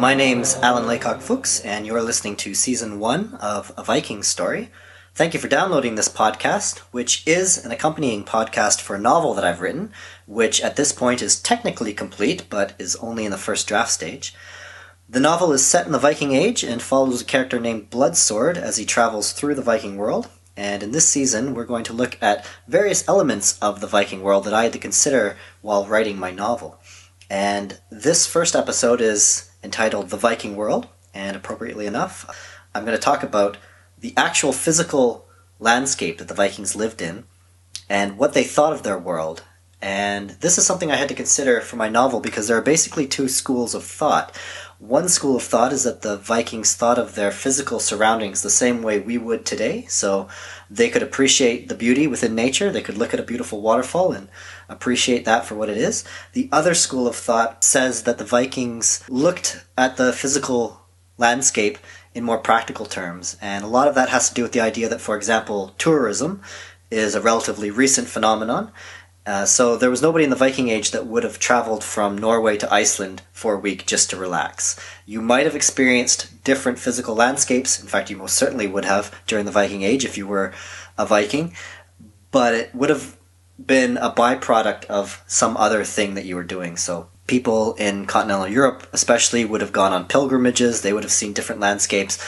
My 0.00 0.14
name's 0.14 0.56
Alan 0.56 0.86
Laycock 0.86 1.20
Fuchs, 1.20 1.60
and 1.60 1.86
you're 1.86 2.00
listening 2.00 2.34
to 2.36 2.54
season 2.54 3.00
one 3.00 3.34
of 3.34 3.70
A 3.76 3.84
Viking 3.84 4.22
Story. 4.22 4.70
Thank 5.14 5.34
you 5.34 5.40
for 5.40 5.46
downloading 5.46 5.94
this 5.94 6.08
podcast, 6.08 6.78
which 6.90 7.22
is 7.26 7.62
an 7.62 7.70
accompanying 7.70 8.24
podcast 8.24 8.80
for 8.80 8.96
a 8.96 8.98
novel 8.98 9.34
that 9.34 9.44
I've 9.44 9.60
written, 9.60 9.92
which 10.26 10.62
at 10.62 10.76
this 10.76 10.90
point 10.90 11.20
is 11.20 11.38
technically 11.38 11.92
complete, 11.92 12.48
but 12.48 12.72
is 12.78 12.96
only 12.96 13.26
in 13.26 13.30
the 13.30 13.36
first 13.36 13.68
draft 13.68 13.90
stage. 13.90 14.34
The 15.06 15.20
novel 15.20 15.52
is 15.52 15.66
set 15.66 15.84
in 15.84 15.92
the 15.92 15.98
Viking 15.98 16.32
Age 16.32 16.64
and 16.64 16.80
follows 16.80 17.20
a 17.20 17.26
character 17.26 17.60
named 17.60 17.90
Bloodsword 17.90 18.56
as 18.56 18.78
he 18.78 18.86
travels 18.86 19.32
through 19.32 19.54
the 19.54 19.60
Viking 19.60 19.98
world. 19.98 20.30
And 20.56 20.82
in 20.82 20.92
this 20.92 21.10
season, 21.10 21.52
we're 21.52 21.64
going 21.66 21.84
to 21.84 21.92
look 21.92 22.16
at 22.22 22.48
various 22.66 23.06
elements 23.06 23.58
of 23.58 23.82
the 23.82 23.86
Viking 23.86 24.22
world 24.22 24.44
that 24.44 24.54
I 24.54 24.62
had 24.62 24.72
to 24.72 24.78
consider 24.78 25.36
while 25.60 25.84
writing 25.84 26.18
my 26.18 26.30
novel. 26.30 26.80
And 27.28 27.78
this 27.90 28.26
first 28.26 28.56
episode 28.56 29.02
is 29.02 29.49
entitled 29.62 30.10
The 30.10 30.16
Viking 30.16 30.56
World, 30.56 30.88
and 31.14 31.36
appropriately 31.36 31.86
enough, 31.86 32.26
I'm 32.74 32.84
going 32.84 32.96
to 32.96 33.02
talk 33.02 33.22
about 33.22 33.56
the 33.98 34.14
actual 34.16 34.52
physical 34.52 35.26
landscape 35.58 36.18
that 36.18 36.28
the 36.28 36.34
Vikings 36.34 36.76
lived 36.76 37.02
in 37.02 37.24
and 37.88 38.16
what 38.16 38.32
they 38.32 38.44
thought 38.44 38.72
of 38.72 38.82
their 38.82 38.98
world. 38.98 39.42
And 39.82 40.30
this 40.40 40.58
is 40.58 40.66
something 40.66 40.90
I 40.90 40.96
had 40.96 41.08
to 41.08 41.14
consider 41.14 41.60
for 41.60 41.76
my 41.76 41.88
novel 41.88 42.20
because 42.20 42.48
there 42.48 42.56
are 42.56 42.62
basically 42.62 43.06
two 43.06 43.28
schools 43.28 43.74
of 43.74 43.84
thought. 43.84 44.36
One 44.78 45.08
school 45.08 45.36
of 45.36 45.42
thought 45.42 45.72
is 45.72 45.84
that 45.84 46.02
the 46.02 46.16
Vikings 46.16 46.74
thought 46.74 46.98
of 46.98 47.14
their 47.14 47.30
physical 47.30 47.80
surroundings 47.80 48.42
the 48.42 48.50
same 48.50 48.82
way 48.82 49.00
we 49.00 49.18
would 49.18 49.44
today. 49.44 49.86
So 49.88 50.28
they 50.70 50.88
could 50.88 51.02
appreciate 51.02 51.68
the 51.68 51.74
beauty 51.74 52.06
within 52.06 52.34
nature. 52.34 52.70
They 52.70 52.82
could 52.82 52.96
look 52.96 53.12
at 53.12 53.20
a 53.20 53.24
beautiful 53.24 53.60
waterfall 53.60 54.12
and 54.12 54.28
appreciate 54.68 55.24
that 55.24 55.44
for 55.44 55.56
what 55.56 55.68
it 55.68 55.76
is. 55.76 56.04
The 56.32 56.48
other 56.52 56.74
school 56.74 57.08
of 57.08 57.16
thought 57.16 57.64
says 57.64 58.04
that 58.04 58.18
the 58.18 58.24
Vikings 58.24 59.02
looked 59.08 59.64
at 59.76 59.96
the 59.96 60.12
physical 60.12 60.82
landscape 61.18 61.78
in 62.14 62.24
more 62.24 62.38
practical 62.38 62.86
terms. 62.86 63.36
And 63.42 63.64
a 63.64 63.68
lot 63.68 63.88
of 63.88 63.96
that 63.96 64.08
has 64.10 64.28
to 64.28 64.34
do 64.34 64.42
with 64.42 64.52
the 64.52 64.60
idea 64.60 64.88
that, 64.88 65.00
for 65.00 65.16
example, 65.16 65.74
tourism 65.76 66.40
is 66.90 67.14
a 67.14 67.20
relatively 67.20 67.70
recent 67.70 68.08
phenomenon. 68.08 68.72
Uh, 69.30 69.46
so 69.46 69.76
there 69.76 69.90
was 69.90 70.02
nobody 70.02 70.24
in 70.24 70.30
the 70.30 70.34
Viking 70.34 70.70
Age 70.70 70.90
that 70.90 71.06
would 71.06 71.22
have 71.22 71.38
traveled 71.38 71.84
from 71.84 72.18
Norway 72.18 72.56
to 72.56 72.74
Iceland 72.74 73.22
for 73.30 73.54
a 73.54 73.58
week 73.60 73.86
just 73.86 74.10
to 74.10 74.16
relax. 74.16 74.76
You 75.06 75.22
might 75.22 75.46
have 75.46 75.54
experienced 75.54 76.42
different 76.42 76.80
physical 76.80 77.14
landscapes. 77.14 77.80
In 77.80 77.86
fact, 77.86 78.10
you 78.10 78.16
most 78.16 78.34
certainly 78.34 78.66
would 78.66 78.86
have 78.86 79.14
during 79.28 79.46
the 79.46 79.52
Viking 79.52 79.82
Age 79.82 80.04
if 80.04 80.18
you 80.18 80.26
were 80.26 80.52
a 80.98 81.06
Viking. 81.06 81.54
But 82.32 82.54
it 82.54 82.74
would 82.74 82.90
have 82.90 83.16
been 83.64 83.98
a 83.98 84.10
byproduct 84.10 84.86
of 84.86 85.22
some 85.28 85.56
other 85.56 85.84
thing 85.84 86.14
that 86.14 86.24
you 86.24 86.34
were 86.34 86.42
doing. 86.42 86.76
So 86.76 87.06
people 87.28 87.74
in 87.74 88.06
continental 88.06 88.48
Europe, 88.48 88.88
especially, 88.92 89.44
would 89.44 89.60
have 89.60 89.70
gone 89.70 89.92
on 89.92 90.08
pilgrimages. 90.08 90.82
They 90.82 90.92
would 90.92 91.04
have 91.04 91.12
seen 91.12 91.34
different 91.34 91.60
landscapes, 91.60 92.18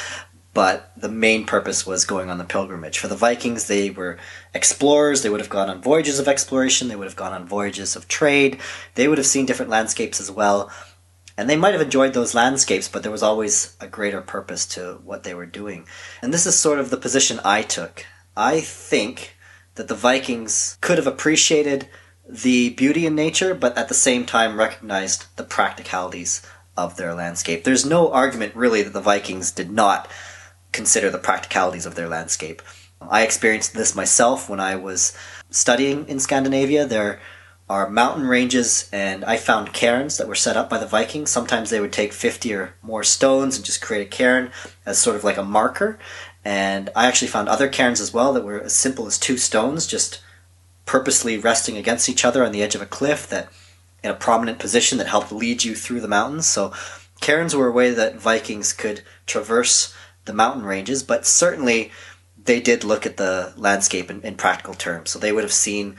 but 0.54 0.92
the 0.96 1.08
main 1.08 1.46
purpose 1.46 1.86
was 1.86 2.04
going 2.04 2.28
on 2.28 2.38
the 2.38 2.44
pilgrimage. 2.44 2.98
For 2.98 3.08
the 3.08 3.16
Vikings, 3.16 3.68
they 3.68 3.90
were 3.90 4.18
explorers. 4.52 5.22
They 5.22 5.30
would 5.30 5.40
have 5.40 5.48
gone 5.48 5.70
on 5.70 5.80
voyages 5.80 6.18
of 6.18 6.28
exploration. 6.28 6.88
They 6.88 6.96
would 6.96 7.06
have 7.06 7.16
gone 7.16 7.32
on 7.32 7.46
voyages 7.46 7.96
of 7.96 8.06
trade. 8.06 8.58
They 8.94 9.08
would 9.08 9.18
have 9.18 9.26
seen 9.26 9.46
different 9.46 9.70
landscapes 9.70 10.20
as 10.20 10.30
well. 10.30 10.70
And 11.38 11.48
they 11.48 11.56
might 11.56 11.72
have 11.72 11.80
enjoyed 11.80 12.12
those 12.12 12.34
landscapes, 12.34 12.88
but 12.88 13.02
there 13.02 13.10
was 13.12 13.22
always 13.22 13.76
a 13.80 13.86
greater 13.86 14.20
purpose 14.20 14.66
to 14.66 15.00
what 15.04 15.22
they 15.22 15.32
were 15.32 15.46
doing. 15.46 15.86
And 16.20 16.34
this 16.34 16.44
is 16.44 16.58
sort 16.58 16.78
of 16.78 16.90
the 16.90 16.98
position 16.98 17.40
I 17.44 17.62
took. 17.62 18.04
I 18.36 18.60
think 18.60 19.36
that 19.76 19.88
the 19.88 19.94
Vikings 19.94 20.76
could 20.82 20.98
have 20.98 21.06
appreciated 21.06 21.88
the 22.28 22.70
beauty 22.70 23.06
in 23.06 23.14
nature, 23.14 23.54
but 23.54 23.76
at 23.78 23.88
the 23.88 23.94
same 23.94 24.26
time 24.26 24.58
recognized 24.58 25.24
the 25.36 25.44
practicalities 25.44 26.42
of 26.76 26.96
their 26.96 27.14
landscape. 27.14 27.64
There's 27.64 27.86
no 27.86 28.12
argument 28.12 28.54
really 28.54 28.82
that 28.82 28.92
the 28.92 29.00
Vikings 29.00 29.50
did 29.50 29.70
not 29.70 30.08
consider 30.72 31.10
the 31.10 31.18
practicalities 31.18 31.86
of 31.86 31.94
their 31.94 32.08
landscape. 32.08 32.62
I 33.00 33.22
experienced 33.22 33.74
this 33.74 33.94
myself 33.94 34.48
when 34.48 34.60
I 34.60 34.76
was 34.76 35.16
studying 35.50 36.08
in 36.08 36.20
Scandinavia. 36.20 36.86
There 36.86 37.20
are 37.68 37.88
mountain 37.88 38.26
ranges, 38.26 38.88
and 38.92 39.24
I 39.24 39.36
found 39.36 39.72
cairns 39.72 40.16
that 40.16 40.28
were 40.28 40.34
set 40.34 40.56
up 40.56 40.68
by 40.68 40.78
the 40.78 40.86
Vikings. 40.86 41.30
Sometimes 41.30 41.70
they 41.70 41.80
would 41.80 41.92
take 41.92 42.12
50 42.12 42.54
or 42.54 42.74
more 42.82 43.02
stones 43.02 43.56
and 43.56 43.64
just 43.64 43.82
create 43.82 44.06
a 44.06 44.10
cairn 44.10 44.50
as 44.84 44.98
sort 44.98 45.16
of 45.16 45.24
like 45.24 45.36
a 45.36 45.44
marker. 45.44 45.98
And 46.44 46.90
I 46.94 47.06
actually 47.06 47.28
found 47.28 47.48
other 47.48 47.68
cairns 47.68 48.00
as 48.00 48.12
well 48.12 48.32
that 48.32 48.44
were 48.44 48.60
as 48.60 48.72
simple 48.72 49.06
as 49.06 49.18
two 49.18 49.36
stones, 49.36 49.86
just 49.86 50.20
purposely 50.84 51.38
resting 51.38 51.76
against 51.76 52.08
each 52.08 52.24
other 52.24 52.44
on 52.44 52.52
the 52.52 52.62
edge 52.62 52.74
of 52.74 52.82
a 52.82 52.86
cliff 52.86 53.28
that 53.28 53.48
in 54.02 54.10
a 54.10 54.14
prominent 54.14 54.58
position 54.58 54.98
that 54.98 55.06
helped 55.06 55.30
lead 55.30 55.62
you 55.62 55.74
through 55.74 56.00
the 56.00 56.08
mountains. 56.08 56.46
So 56.46 56.72
cairns 57.20 57.54
were 57.54 57.68
a 57.68 57.72
way 57.72 57.92
that 57.92 58.16
Vikings 58.16 58.72
could 58.72 59.02
traverse 59.26 59.94
the 60.24 60.32
mountain 60.32 60.64
ranges, 60.64 61.02
but 61.02 61.26
certainly 61.26 61.90
they 62.44 62.60
did 62.60 62.84
look 62.84 63.06
at 63.06 63.16
the 63.16 63.52
landscape 63.56 64.10
in, 64.10 64.20
in 64.22 64.34
practical 64.34 64.74
terms. 64.74 65.10
So 65.10 65.18
they 65.18 65.32
would 65.32 65.44
have 65.44 65.52
seen 65.52 65.96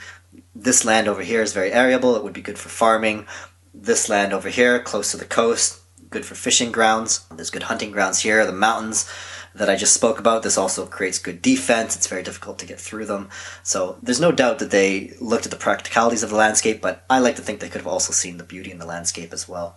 this 0.54 0.84
land 0.84 1.08
over 1.08 1.22
here 1.22 1.42
is 1.42 1.52
very 1.52 1.72
arable, 1.72 2.16
it 2.16 2.24
would 2.24 2.32
be 2.32 2.42
good 2.42 2.58
for 2.58 2.68
farming. 2.68 3.26
This 3.72 4.08
land 4.08 4.32
over 4.32 4.48
here, 4.48 4.78
close 4.80 5.10
to 5.10 5.16
the 5.16 5.24
coast, 5.24 5.80
good 6.10 6.24
for 6.24 6.36
fishing 6.36 6.70
grounds. 6.70 7.26
There's 7.34 7.50
good 7.50 7.64
hunting 7.64 7.90
grounds 7.90 8.20
here. 8.20 8.46
The 8.46 8.52
mountains 8.52 9.10
that 9.54 9.70
I 9.70 9.76
just 9.76 9.94
spoke 9.94 10.18
about. 10.18 10.42
This 10.42 10.58
also 10.58 10.86
creates 10.86 11.18
good 11.18 11.42
defense. 11.42 11.96
It's 11.96 12.06
very 12.06 12.22
difficult 12.22 12.58
to 12.60 12.66
get 12.66 12.80
through 12.80 13.06
them. 13.06 13.28
So 13.62 13.98
there's 14.02 14.20
no 14.20 14.32
doubt 14.32 14.58
that 14.60 14.70
they 14.70 15.14
looked 15.20 15.44
at 15.44 15.50
the 15.50 15.56
practicalities 15.58 16.22
of 16.22 16.30
the 16.30 16.36
landscape, 16.36 16.80
but 16.80 17.04
I 17.08 17.18
like 17.18 17.36
to 17.36 17.42
think 17.42 17.60
they 17.60 17.68
could 17.68 17.80
have 17.80 17.86
also 17.86 18.12
seen 18.12 18.36
the 18.36 18.44
beauty 18.44 18.70
in 18.70 18.78
the 18.78 18.86
landscape 18.86 19.32
as 19.32 19.48
well. 19.48 19.76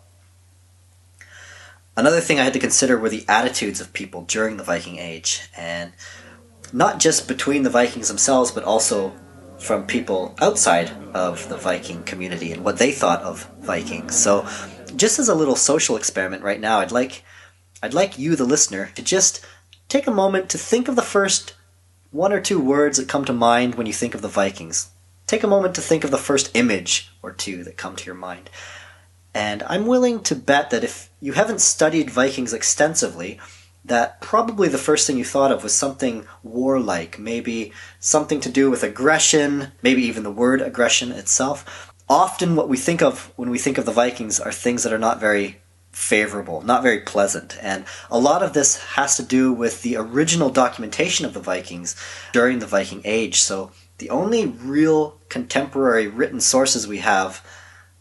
Another 1.97 2.21
thing 2.21 2.39
I 2.39 2.43
had 2.43 2.53
to 2.53 2.59
consider 2.59 2.95
were 2.95 3.09
the 3.09 3.25
attitudes 3.27 3.81
of 3.81 3.91
people 3.91 4.21
during 4.21 4.57
the 4.57 4.63
Viking 4.63 4.99
Age, 4.99 5.49
and 5.57 5.93
not 6.71 6.99
just 6.99 7.27
between 7.27 7.63
the 7.63 7.71
Vikings 7.71 8.07
themselves, 8.07 8.51
but 8.51 8.63
also 8.63 9.13
from 9.57 9.87
people 9.87 10.35
outside 10.39 10.91
of 11.15 11.49
the 11.49 11.57
Viking 11.57 12.03
community 12.03 12.51
and 12.51 12.63
what 12.63 12.77
they 12.77 12.91
thought 12.91 13.23
of 13.23 13.49
Vikings. 13.61 14.15
So, 14.15 14.47
just 14.95 15.17
as 15.17 15.27
a 15.27 15.33
little 15.33 15.55
social 15.55 15.97
experiment 15.97 16.43
right 16.43 16.59
now, 16.59 16.79
I'd 16.81 16.91
like 16.91 17.23
I'd 17.81 17.95
like 17.95 18.19
you, 18.19 18.35
the 18.35 18.45
listener, 18.45 18.91
to 18.93 19.01
just 19.01 19.43
take 19.89 20.05
a 20.05 20.11
moment 20.11 20.49
to 20.49 20.59
think 20.59 20.87
of 20.87 20.95
the 20.95 21.01
first 21.01 21.55
one 22.11 22.31
or 22.31 22.39
two 22.39 22.59
words 22.59 22.97
that 22.97 23.09
come 23.09 23.25
to 23.25 23.33
mind 23.33 23.73
when 23.73 23.87
you 23.87 23.93
think 23.93 24.13
of 24.13 24.21
the 24.21 24.27
Vikings. 24.27 24.91
Take 25.25 25.43
a 25.43 25.47
moment 25.47 25.73
to 25.75 25.81
think 25.81 26.03
of 26.03 26.11
the 26.11 26.17
first 26.17 26.55
image 26.55 27.11
or 27.23 27.31
two 27.31 27.63
that 27.63 27.75
come 27.75 27.95
to 27.95 28.05
your 28.05 28.15
mind. 28.15 28.51
And 29.37 29.61
I'm 29.67 29.85
willing 29.85 30.21
to 30.21 30.35
bet 30.35 30.71
that 30.71 30.83
if 30.83 31.11
you 31.21 31.33
haven't 31.33 31.61
studied 31.61 32.09
Vikings 32.09 32.53
extensively, 32.53 33.39
that 33.85 34.19
probably 34.19 34.67
the 34.67 34.79
first 34.79 35.05
thing 35.05 35.15
you 35.15 35.23
thought 35.23 35.51
of 35.51 35.61
was 35.61 35.75
something 35.75 36.25
warlike, 36.41 37.19
maybe 37.19 37.71
something 37.99 38.39
to 38.39 38.49
do 38.49 38.71
with 38.71 38.81
aggression, 38.81 39.73
maybe 39.83 40.01
even 40.01 40.23
the 40.23 40.31
word 40.31 40.59
aggression 40.59 41.11
itself. 41.11 41.93
Often, 42.09 42.55
what 42.55 42.67
we 42.67 42.77
think 42.77 43.03
of 43.03 43.31
when 43.35 43.51
we 43.51 43.59
think 43.59 43.77
of 43.77 43.85
the 43.85 43.91
Vikings 43.91 44.39
are 44.39 44.51
things 44.51 44.81
that 44.81 44.91
are 44.91 44.97
not 44.97 45.19
very 45.19 45.61
favorable, 45.91 46.63
not 46.63 46.81
very 46.81 47.01
pleasant. 47.01 47.59
And 47.61 47.85
a 48.09 48.17
lot 48.17 48.41
of 48.41 48.53
this 48.53 48.83
has 48.95 49.17
to 49.17 49.23
do 49.23 49.53
with 49.53 49.83
the 49.83 49.97
original 49.97 50.49
documentation 50.49 51.27
of 51.27 51.35
the 51.35 51.39
Vikings 51.39 51.95
during 52.33 52.57
the 52.57 52.65
Viking 52.65 53.01
Age. 53.05 53.39
So 53.39 53.69
the 53.99 54.09
only 54.09 54.47
real 54.47 55.19
contemporary 55.29 56.07
written 56.07 56.39
sources 56.39 56.87
we 56.87 56.97
have 56.99 57.45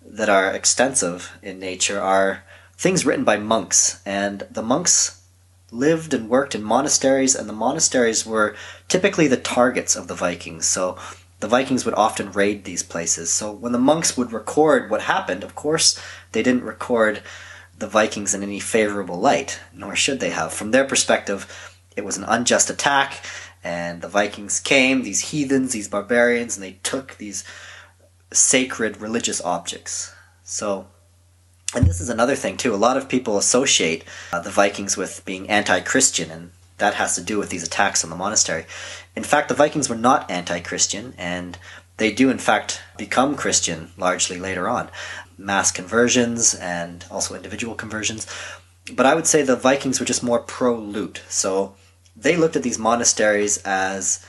that 0.09 0.29
are 0.29 0.51
extensive 0.51 1.33
in 1.43 1.59
nature 1.59 2.01
are 2.01 2.45
things 2.77 3.05
written 3.05 3.25
by 3.25 3.37
monks. 3.37 4.01
And 4.07 4.47
the 4.51 4.63
monks 4.63 5.23
lived 5.71 6.15
and 6.15 6.29
worked 6.29 6.55
in 6.55 6.63
monasteries, 6.63 7.35
and 7.35 7.49
the 7.49 7.53
monasteries 7.53 8.25
were 8.25 8.55
typically 8.89 9.29
the 9.29 9.37
targets 9.37 9.97
of 9.97 10.09
the 10.09 10.15
Vikings. 10.15 10.67
So 10.67 10.97
the 11.41 11.49
Vikings 11.49 11.85
would 11.85 11.95
often 11.95 12.33
raid 12.33 12.65
these 12.65 12.83
places. 12.83 13.31
So 13.31 13.53
when 13.53 13.73
the 13.73 13.79
monks 13.79 14.17
would 14.17 14.33
record 14.33 14.91
what 14.91 15.03
happened, 15.03 15.45
of 15.45 15.55
course, 15.55 16.01
they 16.33 16.43
didn't 16.43 16.65
record 16.65 17.23
the 17.79 17.87
Vikings 17.87 18.35
in 18.35 18.43
any 18.43 18.61
favorable 18.61 19.19
light, 19.19 19.61
nor 19.75 19.95
should 19.95 20.21
they 20.21 20.31
have. 20.31 20.53
From 20.53 20.71
their 20.71 20.85
perspective, 20.85 21.81
it 21.95 22.05
was 22.05 22.17
an 22.17 22.25
unjust 22.25 22.71
attack, 22.71 23.23
and 23.63 24.01
the 24.01 24.09
Vikings 24.09 24.61
came, 24.61 25.03
these 25.03 25.31
heathens, 25.31 25.73
these 25.73 25.89
barbarians, 25.89 26.57
and 26.57 26.65
they 26.65 26.79
took 26.83 27.17
these 27.17 27.45
sacred 28.37 29.01
religious 29.01 29.41
objects. 29.41 30.13
So, 30.45 30.87
and 31.75 31.87
this 31.87 32.01
is 32.01 32.09
another 32.09 32.37
thing 32.37 32.57
too. 32.57 32.75
A 32.75 32.77
lot 32.77 32.97
of 32.97 33.09
people 33.09 33.39
associate 33.39 34.05
uh, 34.33 34.41
the 34.41 34.51
Vikings 34.51 34.97
with 34.97 35.25
being 35.25 35.49
anti 35.49 35.81
Christian, 35.81 36.31
and 36.31 36.51
that 36.79 36.95
has 36.95 37.15
to 37.15 37.23
do 37.23 37.39
with 37.39 37.51
these 37.51 37.65
attacks 37.65 38.05
on 38.05 38.11
the 38.11 38.17
monastery. 38.17 38.67
In 39.15 39.25
fact, 39.25 39.49
the 39.49 39.55
Vikings 39.55 39.89
were 39.89 39.97
not 39.97 40.31
anti 40.31 40.61
Christian, 40.61 41.15
and 41.19 41.59
they 41.97 42.13
do, 42.13 42.31
in 42.31 42.39
fact, 42.39 42.83
become 42.99 43.37
Christian 43.37 43.91
largely 43.97 44.39
later 44.39 44.69
on 44.69 44.91
mass 45.39 45.71
conversions 45.71 46.55
and 46.55 47.05
also 47.11 47.35
individual 47.35 47.75
conversions. 47.75 48.27
But 48.93 49.07
I 49.07 49.15
would 49.15 49.27
say 49.27 49.43
the 49.43 49.57
Vikings 49.57 50.01
were 50.01 50.07
just 50.07 50.23
more 50.23 50.39
pro 50.39 50.77
loot. 50.77 51.23
So 51.29 51.75
they 52.15 52.37
looked 52.37 52.57
at 52.57 52.63
these 52.63 52.79
monasteries 52.79 53.59
as 53.59 54.25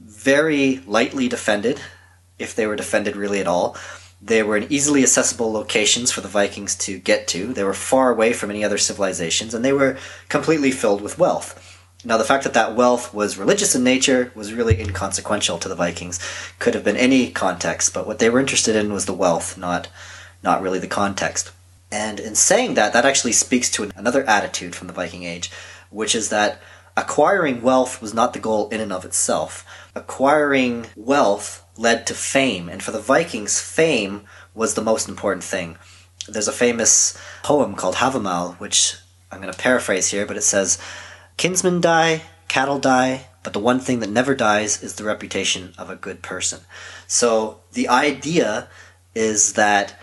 very 0.00 0.78
lightly 0.86 1.28
defended, 1.28 1.80
if 2.38 2.54
they 2.54 2.66
were 2.66 2.76
defended 2.76 3.16
really 3.16 3.40
at 3.40 3.46
all. 3.46 3.76
They 4.20 4.42
were 4.42 4.56
in 4.56 4.72
easily 4.72 5.02
accessible 5.02 5.52
locations 5.52 6.10
for 6.10 6.20
the 6.20 6.28
Vikings 6.28 6.74
to 6.76 6.98
get 6.98 7.28
to. 7.28 7.52
They 7.52 7.64
were 7.64 7.74
far 7.74 8.10
away 8.10 8.32
from 8.32 8.50
any 8.50 8.64
other 8.64 8.78
civilizations, 8.78 9.52
and 9.52 9.64
they 9.64 9.72
were 9.72 9.98
completely 10.28 10.70
filled 10.70 11.02
with 11.02 11.18
wealth. 11.18 11.60
Now, 12.06 12.18
the 12.18 12.24
fact 12.24 12.44
that 12.44 12.54
that 12.54 12.74
wealth 12.74 13.14
was 13.14 13.38
religious 13.38 13.74
in 13.74 13.82
nature 13.82 14.30
was 14.34 14.52
really 14.52 14.78
inconsequential 14.78 15.58
to 15.58 15.68
the 15.68 15.74
Vikings. 15.74 16.20
Could 16.58 16.74
have 16.74 16.84
been 16.84 16.96
any 16.96 17.30
context, 17.30 17.94
but 17.94 18.06
what 18.06 18.18
they 18.18 18.28
were 18.28 18.40
interested 18.40 18.76
in 18.76 18.92
was 18.92 19.06
the 19.06 19.14
wealth, 19.14 19.56
not, 19.56 19.88
not 20.42 20.60
really 20.60 20.78
the 20.78 20.86
context. 20.86 21.50
And 21.90 22.20
in 22.20 22.34
saying 22.34 22.74
that, 22.74 22.92
that 22.92 23.06
actually 23.06 23.32
speaks 23.32 23.70
to 23.70 23.90
another 23.96 24.24
attitude 24.24 24.74
from 24.74 24.86
the 24.86 24.92
Viking 24.92 25.24
Age, 25.24 25.50
which 25.90 26.14
is 26.14 26.28
that 26.28 26.60
acquiring 26.96 27.62
wealth 27.62 28.02
was 28.02 28.12
not 28.12 28.32
the 28.34 28.38
goal 28.38 28.68
in 28.68 28.80
and 28.80 28.92
of 28.92 29.04
itself. 29.04 29.64
Acquiring 29.94 30.86
wealth 30.96 31.63
led 31.76 32.06
to 32.06 32.14
fame, 32.14 32.68
and 32.68 32.82
for 32.82 32.92
the 32.92 33.00
Vikings, 33.00 33.60
fame 33.60 34.22
was 34.54 34.74
the 34.74 34.82
most 34.82 35.08
important 35.08 35.44
thing. 35.44 35.76
There's 36.28 36.48
a 36.48 36.52
famous 36.52 37.18
poem 37.42 37.74
called 37.74 37.96
Havamal, 37.96 38.58
which 38.60 38.96
I'm 39.30 39.40
going 39.40 39.52
to 39.52 39.58
paraphrase 39.58 40.08
here, 40.10 40.26
but 40.26 40.36
it 40.36 40.42
says, 40.42 40.78
Kinsmen 41.36 41.80
die, 41.80 42.22
cattle 42.48 42.78
die, 42.78 43.26
but 43.42 43.52
the 43.52 43.58
one 43.58 43.80
thing 43.80 44.00
that 44.00 44.10
never 44.10 44.34
dies 44.34 44.82
is 44.82 44.94
the 44.94 45.04
reputation 45.04 45.74
of 45.76 45.90
a 45.90 45.96
good 45.96 46.22
person. 46.22 46.60
So 47.06 47.60
the 47.72 47.88
idea 47.88 48.68
is 49.14 49.54
that 49.54 49.98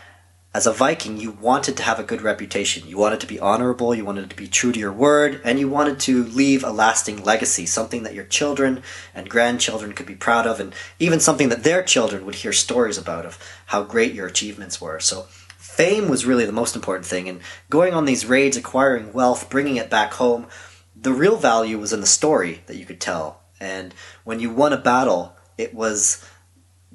as 0.54 0.68
a 0.68 0.74
Viking, 0.74 1.16
you 1.16 1.32
wanted 1.32 1.78
to 1.78 1.84
have 1.84 1.98
a 1.98 2.04
good 2.04 2.22
reputation. 2.22 2.86
You 2.86 2.98
wanted 2.98 3.22
to 3.22 3.28
be 3.28 3.40
honorable, 3.40 3.96
you 3.96 4.04
wanted 4.04 4.30
to 4.30 4.36
be 4.36 4.50
true 4.50 4.74
to 4.74 4.80
your 4.80 4.92
word, 4.92 5.40
and 5.46 5.58
you 5.58 5.70
wanted 5.70 5.98
to 6.02 6.26
leave 6.26 6.62
a 6.64 6.72
lasting 6.72 7.24
legacy, 7.24 7.66
something 7.66 8.04
that 8.04 8.14
your 8.14 8.26
children 8.26 8.84
and 9.16 9.30
grandchildren 9.30 9.94
could 9.94 10.06
be 10.06 10.16
proud 10.16 10.46
of, 10.46 10.60
and 10.60 10.74
even 11.00 11.22
something 11.22 11.48
that 11.50 11.64
their 11.64 11.82
children 11.82 12.26
would 12.26 12.36
hear 12.36 12.52
stories 12.52 12.98
about 12.98 13.26
of 13.26 13.40
how 13.68 13.84
great 13.84 14.14
your 14.14 14.28
achievements 14.28 14.82
were. 14.82 15.00
So, 15.00 15.22
fame 15.58 16.10
was 16.10 16.26
really 16.26 16.46
the 16.46 16.52
most 16.52 16.76
important 16.76 17.06
thing, 17.06 17.30
and 17.30 17.40
going 17.70 17.94
on 17.94 18.04
these 18.04 18.26
raids, 18.26 18.58
acquiring 18.58 19.14
wealth, 19.14 19.50
bringing 19.50 19.78
it 19.78 19.90
back 19.90 20.14
home, 20.14 20.48
the 20.94 21.14
real 21.14 21.38
value 21.38 21.78
was 21.78 21.94
in 21.94 22.02
the 22.02 22.06
story 22.06 22.62
that 22.68 22.76
you 22.76 22.86
could 22.86 23.00
tell. 23.00 23.42
And 23.62 23.94
when 24.26 24.42
you 24.42 24.50
won 24.50 24.74
a 24.74 24.78
battle, 24.78 25.34
it 25.58 25.74
was 25.74 26.28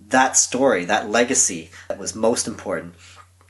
that 0.08 0.36
story, 0.36 0.84
that 0.84 1.08
legacy, 1.08 1.70
that 1.88 1.98
was 1.98 2.14
most 2.14 2.46
important 2.46 2.94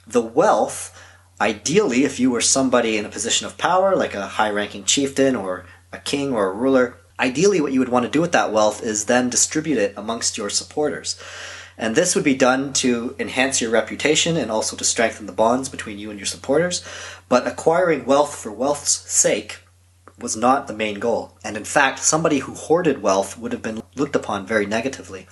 the 0.07 0.23
wealth, 0.23 1.01
ideally, 1.41 2.05
if 2.05 2.21
you 2.21 2.31
were 2.31 2.41
somebody 2.41 2.97
in 2.97 3.05
a 3.05 3.11
position 3.11 3.47
of 3.47 3.59
power, 3.59 3.97
like 3.97 4.15
a 4.15 4.27
high 4.27 4.51
ranking 4.51 4.85
chieftain 4.85 5.37
or 5.37 5.67
a 5.93 5.99
king 5.99 6.33
or 6.33 6.49
a 6.49 6.55
ruler, 6.55 6.99
ideally 7.19 7.61
what 7.61 7.73
you 7.73 7.81
would 7.81 7.89
want 7.89 8.05
to 8.05 8.11
do 8.11 8.21
with 8.21 8.33
that 8.33 8.53
wealth 8.53 8.83
is 8.83 9.07
then 9.07 9.31
distribute 9.31 9.79
it 9.79 9.95
amongst 9.97 10.39
your 10.39 10.51
supporters. 10.51 11.21
And 11.79 11.95
this 11.95 12.15
would 12.15 12.25
be 12.25 12.35
done 12.35 12.73
to 12.75 13.15
enhance 13.19 13.61
your 13.61 13.71
reputation 13.71 14.37
and 14.37 14.51
also 14.51 14.77
to 14.77 14.85
strengthen 14.85 15.27
the 15.27 15.33
bonds 15.33 15.69
between 15.69 15.99
you 15.99 16.11
and 16.11 16.19
your 16.19 16.27
supporters. 16.27 16.83
But 17.29 17.47
acquiring 17.47 18.07
wealth 18.07 18.35
for 18.35 18.51
wealth's 18.51 19.11
sake 19.11 19.59
was 20.19 20.37
not 20.37 20.67
the 20.67 20.75
main 20.75 20.99
goal. 20.99 21.37
And 21.45 21.57
in 21.57 21.65
fact, 21.65 21.99
somebody 21.99 22.39
who 22.39 22.55
hoarded 22.55 23.03
wealth 23.03 23.37
would 23.37 23.53
have 23.53 23.61
been 23.61 23.83
looked 23.95 24.17
upon 24.17 24.47
very 24.47 24.65
negatively. 24.65 25.27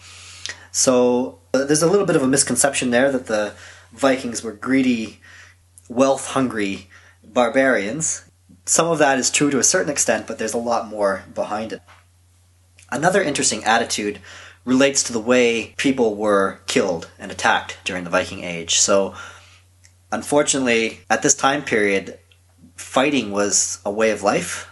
So 0.71 1.39
uh, 1.55 1.65
there's 1.65 1.83
a 1.83 1.91
little 1.91 2.05
bit 2.05 2.17
of 2.17 2.23
a 2.23 2.29
misconception 2.29 2.91
there 2.91 3.11
that 3.11 3.27
the 3.27 3.55
Vikings 3.95 4.43
were 4.43 4.53
greedy, 4.53 5.21
wealth 5.89 6.29
hungry 6.29 6.89
barbarians. 7.23 8.25
Some 8.67 8.89
of 8.89 8.99
that 8.99 9.19
is 9.19 9.31
true 9.31 9.51
to 9.51 9.59
a 9.59 9.65
certain 9.65 9.91
extent, 9.91 10.27
but 10.27 10.39
there's 10.39 10.55
a 10.55 10.59
lot 10.59 10.89
more 10.89 11.25
behind 11.33 11.73
it. 11.73 11.81
Another 12.91 13.23
interesting 13.23 13.65
attitude 13.65 14.21
relates 14.65 15.03
to 15.05 15.13
the 15.13 15.21
way 15.21 15.75
people 15.77 16.15
were 16.15 16.61
killed 16.67 17.11
and 17.19 17.31
attacked 17.31 17.79
during 17.85 18.05
the 18.05 18.11
Viking 18.11 18.43
Age. 18.43 18.79
So, 18.81 19.15
unfortunately, 20.11 21.01
at 21.09 21.23
this 21.23 21.35
time 21.35 21.63
period, 21.63 22.19
fighting 22.77 23.31
was 23.31 23.81
a 23.85 23.93
way 23.93 24.11
of 24.11 24.23
life. 24.23 24.69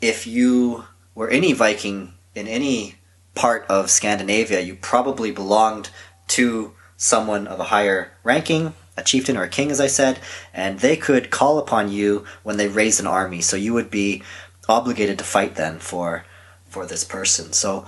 If 0.00 0.26
you 0.26 0.84
were 1.14 1.28
any 1.28 1.52
Viking 1.52 2.14
in 2.34 2.46
any 2.46 2.96
part 3.34 3.66
of 3.68 3.90
Scandinavia, 3.90 4.60
you 4.60 4.76
probably 4.76 5.30
belonged 5.30 5.90
to 6.28 6.74
someone 7.00 7.46
of 7.46 7.58
a 7.58 7.64
higher 7.64 8.12
ranking, 8.22 8.74
a 8.94 9.02
chieftain 9.02 9.34
or 9.34 9.42
a 9.42 9.48
king, 9.48 9.70
as 9.70 9.80
I 9.80 9.86
said, 9.86 10.20
and 10.52 10.78
they 10.78 10.96
could 10.96 11.30
call 11.30 11.58
upon 11.58 11.90
you 11.90 12.26
when 12.42 12.58
they 12.58 12.68
raised 12.68 13.00
an 13.00 13.06
army. 13.06 13.40
So 13.40 13.56
you 13.56 13.72
would 13.72 13.90
be 13.90 14.22
obligated 14.68 15.18
to 15.18 15.24
fight 15.24 15.56
then 15.56 15.78
for 15.78 16.26
for 16.68 16.86
this 16.86 17.02
person. 17.02 17.52
So 17.54 17.86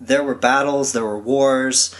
there 0.00 0.24
were 0.24 0.34
battles, 0.34 0.92
there 0.92 1.04
were 1.04 1.18
wars, 1.18 1.94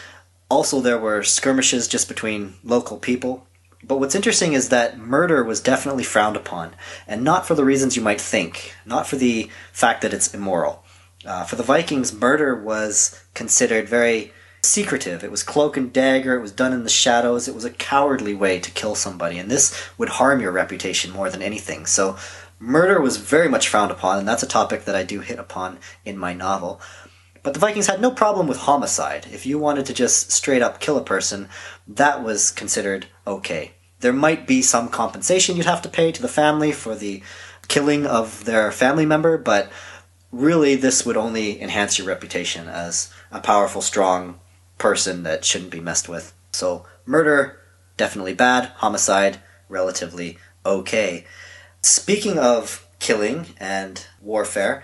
also 0.49 0.81
there 0.81 0.99
were 0.99 1.23
skirmishes 1.23 1.87
just 1.87 2.09
between 2.09 2.55
local 2.65 2.97
people. 2.97 3.47
But 3.85 4.01
what's 4.01 4.15
interesting 4.15 4.55
is 4.55 4.71
that 4.71 4.99
murder 4.99 5.45
was 5.45 5.61
definitely 5.61 6.05
frowned 6.05 6.37
upon, 6.37 6.75
and 7.07 7.23
not 7.23 7.47
for 7.47 7.55
the 7.55 7.65
reasons 7.65 7.95
you 7.95 8.03
might 8.03 8.21
think, 8.21 8.75
not 8.87 9.07
for 9.07 9.17
the 9.17 9.51
fact 9.73 10.01
that 10.01 10.15
it's 10.15 10.33
immoral. 10.33 10.83
Uh, 11.27 11.45
for 11.45 11.57
the 11.57 11.63
Vikings, 11.63 12.13
murder 12.13 12.57
was 12.57 13.23
considered 13.35 13.89
very 13.89 14.33
secretive. 14.65 15.25
It 15.25 15.31
was 15.31 15.43
cloak 15.43 15.77
and 15.77 15.93
dagger. 15.93 16.37
It 16.37 16.43
was 16.43 16.53
done 16.53 16.73
in 16.73 16.85
the 16.85 16.91
shadows. 16.91 17.49
It 17.49 17.55
was 17.55 17.65
a 17.65 17.71
cowardly 17.71 18.35
way 18.35 18.61
to 18.61 18.71
kill 18.71 18.95
somebody, 18.95 19.39
and 19.39 19.51
this 19.51 19.91
would 19.99 20.09
harm 20.09 20.41
your 20.41 20.53
reputation 20.53 21.11
more 21.11 21.31
than 21.31 21.43
anything. 21.43 21.85
So, 21.87 22.17
murder 22.59 23.01
was 23.01 23.17
very 23.17 23.49
much 23.49 23.69
frowned 23.69 23.91
upon, 23.91 24.19
and 24.19 24.29
that's 24.29 24.45
a 24.45 24.49
topic 24.49 24.85
that 24.85 24.95
I 24.95 25.03
do 25.03 25.21
hit 25.21 25.39
upon 25.39 25.79
in 26.05 26.17
my 26.17 26.33
novel. 26.33 26.81
But 27.43 27.55
the 27.55 27.61
Vikings 27.61 27.89
had 27.89 28.01
no 28.01 28.13
problem 28.13 28.47
with 28.47 28.59
homicide. 28.59 29.27
If 29.33 29.47
you 29.47 29.59
wanted 29.59 29.87
to 29.87 29.95
just 29.95 30.31
straight 30.31 30.63
up 30.63 30.79
kill 30.79 30.97
a 30.97 31.03
person, 31.03 31.49
that 31.89 32.23
was 32.23 32.53
considered 32.53 33.07
okay. 33.27 33.73
There 33.99 34.13
might 34.13 34.47
be 34.47 34.63
some 34.63 34.89
compensation 34.89 35.57
you'd 35.57 35.67
have 35.67 35.83
to 35.83 35.89
pay 35.89 36.13
to 36.13 36.23
the 36.23 36.29
family 36.29 36.71
for 36.71 36.95
the 36.95 37.23
killing 37.67 38.07
of 38.07 38.45
their 38.45 38.71
family 38.71 39.07
member, 39.07 39.39
but 39.39 39.71
really 40.31 40.77
this 40.77 41.05
would 41.05 41.17
only 41.17 41.61
enhance 41.61 41.99
your 41.99 42.07
reputation 42.07 42.69
as 42.69 43.13
a 43.33 43.41
powerful, 43.41 43.83
strong 43.83 44.39
person 44.83 45.23
that 45.23 45.45
shouldn't 45.45 45.71
be 45.71 45.81
messed 45.81 46.09
with. 46.09 46.35
So, 46.51 46.85
murder, 47.07 47.61
definitely 47.97 48.35
bad. 48.35 48.73
Homicide, 48.79 49.39
relatively 49.69 50.39
okay. 50.67 51.25
Speaking 51.83 52.37
of 52.37 52.85
killing 52.99 53.47
and 53.59 54.05
warfare, 54.21 54.83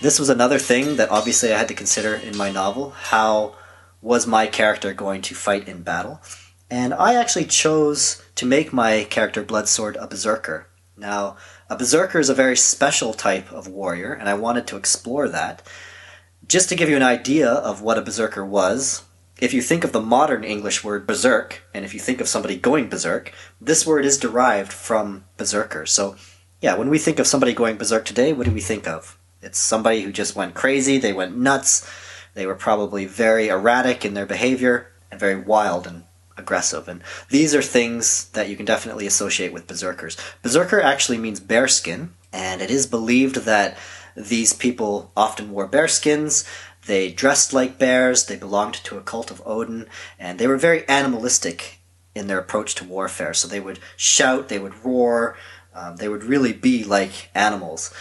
this 0.00 0.18
was 0.18 0.28
another 0.28 0.58
thing 0.58 0.96
that 0.96 1.10
obviously 1.10 1.52
I 1.52 1.58
had 1.58 1.68
to 1.68 1.74
consider 1.74 2.14
in 2.14 2.36
my 2.36 2.50
novel. 2.50 2.90
How 2.90 3.54
was 4.00 4.26
my 4.26 4.48
character 4.48 4.92
going 4.92 5.22
to 5.22 5.36
fight 5.36 5.68
in 5.68 5.82
battle? 5.82 6.20
And 6.68 6.92
I 6.92 7.14
actually 7.14 7.44
chose 7.44 8.20
to 8.34 8.44
make 8.44 8.72
my 8.72 9.04
character 9.04 9.44
Bloodsword 9.44 9.96
a 10.02 10.08
berserker. 10.08 10.66
Now, 10.96 11.36
a 11.70 11.76
berserker 11.76 12.18
is 12.18 12.28
a 12.28 12.34
very 12.34 12.56
special 12.56 13.14
type 13.14 13.52
of 13.52 13.68
warrior, 13.68 14.12
and 14.12 14.28
I 14.28 14.34
wanted 14.34 14.66
to 14.66 14.76
explore 14.76 15.28
that. 15.28 15.62
Just 16.46 16.68
to 16.70 16.74
give 16.74 16.88
you 16.88 16.96
an 16.96 17.02
idea 17.02 17.48
of 17.48 17.82
what 17.82 17.98
a 17.98 18.02
berserker 18.02 18.44
was, 18.44 19.04
if 19.42 19.52
you 19.52 19.60
think 19.60 19.82
of 19.82 19.90
the 19.90 20.00
modern 20.00 20.44
English 20.44 20.84
word 20.84 21.04
berserk, 21.04 21.64
and 21.74 21.84
if 21.84 21.92
you 21.92 21.98
think 21.98 22.20
of 22.20 22.28
somebody 22.28 22.56
going 22.56 22.88
berserk, 22.88 23.32
this 23.60 23.84
word 23.84 24.04
is 24.04 24.16
derived 24.16 24.72
from 24.72 25.24
berserker. 25.36 25.84
So, 25.84 26.14
yeah, 26.60 26.76
when 26.76 26.88
we 26.88 27.00
think 27.00 27.18
of 27.18 27.26
somebody 27.26 27.52
going 27.52 27.76
berserk 27.76 28.04
today, 28.04 28.32
what 28.32 28.46
do 28.46 28.52
we 28.52 28.60
think 28.60 28.86
of? 28.86 29.18
It's 29.42 29.58
somebody 29.58 30.02
who 30.02 30.12
just 30.12 30.36
went 30.36 30.54
crazy, 30.54 30.96
they 30.96 31.12
went 31.12 31.36
nuts, 31.36 31.84
they 32.34 32.46
were 32.46 32.54
probably 32.54 33.04
very 33.04 33.48
erratic 33.48 34.04
in 34.04 34.14
their 34.14 34.26
behavior, 34.26 34.92
and 35.10 35.18
very 35.18 35.34
wild 35.34 35.88
and 35.88 36.04
aggressive. 36.36 36.86
And 36.86 37.02
these 37.28 37.52
are 37.52 37.62
things 37.62 38.28
that 38.34 38.48
you 38.48 38.54
can 38.56 38.64
definitely 38.64 39.08
associate 39.08 39.52
with 39.52 39.66
berserkers. 39.66 40.16
Berserker 40.42 40.80
actually 40.80 41.18
means 41.18 41.40
bearskin, 41.40 42.10
and 42.32 42.62
it 42.62 42.70
is 42.70 42.86
believed 42.86 43.38
that 43.38 43.76
these 44.16 44.52
people 44.52 45.10
often 45.16 45.50
wore 45.50 45.66
bear 45.66 45.88
skins 45.88 46.44
they 46.86 47.10
dressed 47.10 47.52
like 47.52 47.78
bears, 47.78 48.26
they 48.26 48.36
belonged 48.36 48.74
to 48.74 48.98
a 48.98 49.02
cult 49.02 49.30
of 49.30 49.42
Odin, 49.44 49.86
and 50.18 50.38
they 50.38 50.46
were 50.46 50.56
very 50.56 50.86
animalistic 50.88 51.80
in 52.14 52.26
their 52.26 52.38
approach 52.38 52.74
to 52.76 52.84
warfare. 52.84 53.34
So 53.34 53.48
they 53.48 53.60
would 53.60 53.78
shout, 53.96 54.48
they 54.48 54.58
would 54.58 54.84
roar, 54.84 55.36
um, 55.74 55.96
they 55.96 56.08
would 56.08 56.24
really 56.24 56.52
be 56.52 56.84
like 56.84 57.30
animals. 57.34 57.92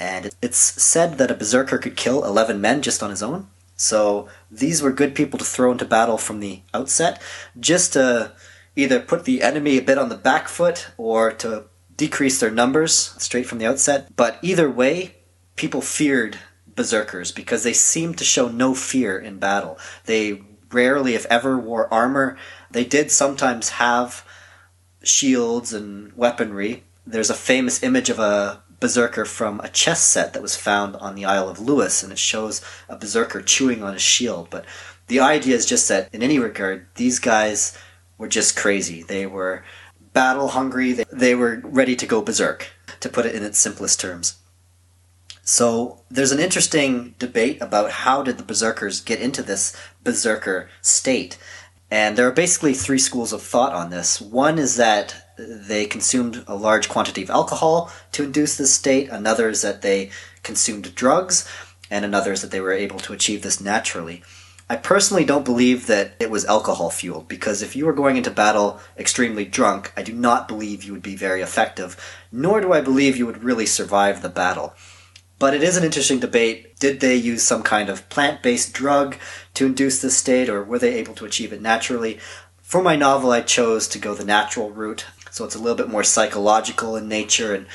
And 0.00 0.30
it's 0.40 0.58
said 0.58 1.18
that 1.18 1.30
a 1.30 1.34
berserker 1.34 1.78
could 1.78 1.96
kill 1.96 2.24
11 2.24 2.60
men 2.60 2.82
just 2.82 3.02
on 3.02 3.10
his 3.10 3.22
own. 3.22 3.48
So 3.76 4.28
these 4.50 4.82
were 4.82 4.92
good 4.92 5.14
people 5.14 5.38
to 5.38 5.44
throw 5.44 5.72
into 5.72 5.84
battle 5.84 6.18
from 6.18 6.40
the 6.40 6.62
outset, 6.72 7.20
just 7.58 7.92
to 7.92 8.32
either 8.76 9.00
put 9.00 9.24
the 9.24 9.42
enemy 9.42 9.78
a 9.78 9.82
bit 9.82 9.98
on 9.98 10.08
the 10.08 10.16
back 10.16 10.48
foot 10.48 10.88
or 10.96 11.32
to 11.32 11.64
decrease 11.96 12.38
their 12.38 12.50
numbers 12.50 13.14
straight 13.18 13.46
from 13.46 13.58
the 13.58 13.66
outset. 13.66 14.14
But 14.16 14.38
either 14.42 14.70
way, 14.70 15.16
people 15.56 15.80
feared 15.80 16.38
berserkers 16.78 17.32
because 17.32 17.64
they 17.64 17.72
seemed 17.72 18.16
to 18.16 18.24
show 18.24 18.48
no 18.48 18.72
fear 18.72 19.18
in 19.18 19.38
battle. 19.38 19.76
They 20.06 20.42
rarely, 20.70 21.14
if 21.16 21.26
ever, 21.26 21.58
wore 21.58 21.92
armor. 21.92 22.38
They 22.70 22.84
did 22.84 23.10
sometimes 23.10 23.70
have 23.70 24.24
shields 25.02 25.72
and 25.72 26.12
weaponry. 26.16 26.84
There's 27.04 27.30
a 27.30 27.34
famous 27.34 27.82
image 27.82 28.10
of 28.10 28.20
a 28.20 28.62
berserker 28.78 29.24
from 29.24 29.58
a 29.60 29.68
chess 29.68 30.04
set 30.04 30.32
that 30.32 30.42
was 30.42 30.54
found 30.54 30.94
on 30.96 31.16
the 31.16 31.24
Isle 31.24 31.48
of 31.48 31.58
Lewis, 31.58 32.04
and 32.04 32.12
it 32.12 32.18
shows 32.18 32.62
a 32.88 32.96
berserker 32.96 33.42
chewing 33.42 33.82
on 33.82 33.94
his 33.94 34.02
shield. 34.02 34.48
But 34.48 34.64
The 35.08 35.18
idea 35.18 35.56
is 35.56 35.66
just 35.66 35.88
that, 35.88 36.08
in 36.14 36.22
any 36.22 36.38
regard, 36.38 36.86
these 36.94 37.18
guys 37.18 37.76
were 38.18 38.28
just 38.28 38.56
crazy. 38.56 39.02
They 39.02 39.26
were 39.26 39.64
battle 40.12 40.48
hungry, 40.48 40.92
they, 40.92 41.04
they 41.10 41.34
were 41.34 41.60
ready 41.64 41.96
to 41.96 42.06
go 42.06 42.22
berserk, 42.22 42.68
to 43.00 43.08
put 43.08 43.26
it 43.26 43.34
in 43.34 43.42
its 43.42 43.58
simplest 43.58 43.98
terms. 43.98 44.36
So 45.50 46.02
there's 46.10 46.30
an 46.30 46.40
interesting 46.40 47.14
debate 47.18 47.62
about 47.62 47.90
how 47.90 48.22
did 48.22 48.36
the 48.36 48.44
berserkers 48.44 49.00
get 49.00 49.18
into 49.18 49.42
this 49.42 49.74
berserker 50.04 50.68
state. 50.82 51.38
And 51.90 52.18
there 52.18 52.28
are 52.28 52.32
basically 52.32 52.74
three 52.74 52.98
schools 52.98 53.32
of 53.32 53.40
thought 53.40 53.72
on 53.72 53.88
this. 53.88 54.20
One 54.20 54.58
is 54.58 54.76
that 54.76 55.32
they 55.38 55.86
consumed 55.86 56.44
a 56.46 56.54
large 56.54 56.90
quantity 56.90 57.22
of 57.22 57.30
alcohol 57.30 57.90
to 58.12 58.24
induce 58.24 58.58
this 58.58 58.74
state, 58.74 59.08
another 59.08 59.48
is 59.48 59.62
that 59.62 59.80
they 59.80 60.10
consumed 60.42 60.94
drugs, 60.94 61.48
and 61.90 62.04
another 62.04 62.32
is 62.32 62.42
that 62.42 62.50
they 62.50 62.60
were 62.60 62.72
able 62.72 62.98
to 62.98 63.14
achieve 63.14 63.40
this 63.40 63.58
naturally. 63.58 64.22
I 64.68 64.76
personally 64.76 65.24
don't 65.24 65.46
believe 65.46 65.86
that 65.86 66.12
it 66.20 66.30
was 66.30 66.44
alcohol 66.44 66.90
fueled 66.90 67.26
because 67.26 67.62
if 67.62 67.74
you 67.74 67.86
were 67.86 67.94
going 67.94 68.18
into 68.18 68.30
battle 68.30 68.80
extremely 68.98 69.46
drunk, 69.46 69.94
I 69.96 70.02
do 70.02 70.12
not 70.12 70.46
believe 70.46 70.84
you 70.84 70.92
would 70.92 71.00
be 71.00 71.16
very 71.16 71.40
effective, 71.40 71.96
nor 72.30 72.60
do 72.60 72.74
I 72.74 72.82
believe 72.82 73.16
you 73.16 73.24
would 73.24 73.42
really 73.42 73.64
survive 73.64 74.20
the 74.20 74.28
battle. 74.28 74.74
But 75.38 75.54
it 75.54 75.62
is 75.62 75.76
an 75.76 75.84
interesting 75.84 76.18
debate. 76.18 76.78
Did 76.78 77.00
they 77.00 77.14
use 77.14 77.42
some 77.42 77.62
kind 77.62 77.88
of 77.88 78.08
plant 78.08 78.42
based 78.42 78.72
drug 78.72 79.16
to 79.54 79.66
induce 79.66 80.00
this 80.00 80.16
state, 80.16 80.48
or 80.48 80.64
were 80.64 80.78
they 80.78 80.94
able 80.94 81.14
to 81.14 81.24
achieve 81.24 81.52
it 81.52 81.62
naturally? 81.62 82.18
For 82.60 82.82
my 82.82 82.96
novel, 82.96 83.30
I 83.30 83.40
chose 83.40 83.86
to 83.88 83.98
go 83.98 84.14
the 84.14 84.24
natural 84.24 84.70
route, 84.70 85.06
so 85.30 85.44
it's 85.44 85.54
a 85.54 85.58
little 85.58 85.76
bit 85.76 85.88
more 85.88 86.04
psychological 86.04 86.96
in 86.96 87.08
nature, 87.08 87.54
and 87.54 87.66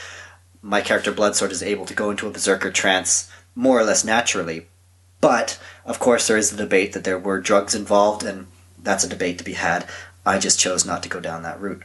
my 0.61 0.81
character 0.81 1.11
Bloodsword 1.11 1.51
is 1.51 1.63
able 1.63 1.85
to 1.85 1.93
go 1.93 2.11
into 2.11 2.27
a 2.27 2.31
berserker 2.31 2.71
trance 2.71 3.31
more 3.55 3.79
or 3.79 3.83
less 3.83 4.03
naturally. 4.03 4.67
But, 5.21 5.57
of 5.85 5.99
course, 5.99 6.27
there 6.27 6.37
is 6.37 6.51
the 6.51 6.57
debate 6.57 6.93
that 6.93 7.05
there 7.05 7.17
were 7.17 7.39
drugs 7.39 7.73
involved, 7.73 8.23
and 8.23 8.47
that's 8.81 9.03
a 9.03 9.09
debate 9.09 9.37
to 9.37 9.43
be 9.43 9.53
had. 9.53 9.87
I 10.25 10.37
just 10.37 10.59
chose 10.59 10.85
not 10.85 11.01
to 11.03 11.09
go 11.09 11.19
down 11.19 11.43
that 11.43 11.61
route. 11.61 11.83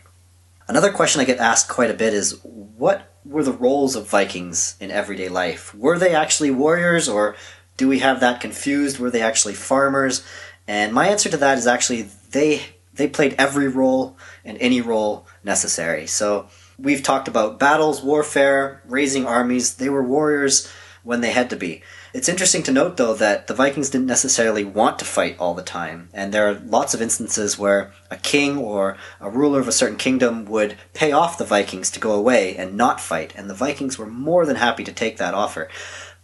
Another 0.66 0.92
question 0.92 1.20
I 1.20 1.24
get 1.24 1.38
asked 1.38 1.68
quite 1.68 1.90
a 1.90 1.94
bit 1.94 2.12
is 2.12 2.38
what 2.42 3.14
were 3.28 3.44
the 3.44 3.52
roles 3.52 3.94
of 3.94 4.08
Vikings 4.08 4.76
in 4.80 4.90
everyday 4.90 5.28
life? 5.28 5.74
Were 5.74 5.98
they 5.98 6.14
actually 6.14 6.50
warriors, 6.50 7.08
or 7.08 7.36
do 7.76 7.86
we 7.86 7.98
have 7.98 8.20
that 8.20 8.40
confused? 8.40 8.98
Were 8.98 9.10
they 9.10 9.20
actually 9.20 9.54
farmers? 9.54 10.26
And 10.66 10.92
my 10.92 11.08
answer 11.08 11.28
to 11.28 11.36
that 11.36 11.58
is 11.58 11.66
actually 11.66 12.08
they 12.30 12.62
they 12.94 13.08
played 13.08 13.36
every 13.38 13.68
role 13.68 14.16
and 14.44 14.58
any 14.58 14.80
role 14.80 15.26
necessary. 15.44 16.06
So 16.06 16.48
we've 16.78 17.02
talked 17.02 17.28
about 17.28 17.58
battles, 17.58 18.02
warfare, 18.02 18.82
raising 18.86 19.24
armies. 19.24 19.76
They 19.76 19.88
were 19.88 20.02
warriors 20.02 20.68
when 21.04 21.20
they 21.20 21.30
had 21.30 21.50
to 21.50 21.56
be. 21.56 21.82
It's 22.14 22.28
interesting 22.28 22.62
to 22.62 22.72
note, 22.72 22.96
though, 22.96 23.12
that 23.14 23.48
the 23.48 23.54
Vikings 23.54 23.90
didn't 23.90 24.06
necessarily 24.06 24.64
want 24.64 24.98
to 24.98 25.04
fight 25.04 25.36
all 25.38 25.52
the 25.52 25.62
time, 25.62 26.08
and 26.14 26.32
there 26.32 26.48
are 26.48 26.54
lots 26.54 26.94
of 26.94 27.02
instances 27.02 27.58
where 27.58 27.92
a 28.10 28.16
king 28.16 28.56
or 28.56 28.96
a 29.20 29.28
ruler 29.28 29.60
of 29.60 29.68
a 29.68 29.72
certain 29.72 29.98
kingdom 29.98 30.46
would 30.46 30.78
pay 30.94 31.12
off 31.12 31.36
the 31.36 31.44
Vikings 31.44 31.90
to 31.90 32.00
go 32.00 32.12
away 32.12 32.56
and 32.56 32.78
not 32.78 32.98
fight, 32.98 33.34
and 33.36 33.50
the 33.50 33.54
Vikings 33.54 33.98
were 33.98 34.06
more 34.06 34.46
than 34.46 34.56
happy 34.56 34.84
to 34.84 34.92
take 34.92 35.18
that 35.18 35.34
offer. 35.34 35.68